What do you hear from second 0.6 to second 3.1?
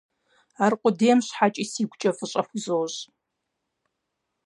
Аркъудейм щхьэкӀи сигукӀэ фӀыщӀэ хузощӀ.